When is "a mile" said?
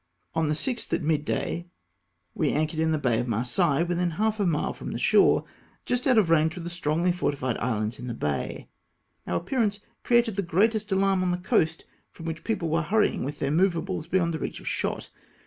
4.39-4.73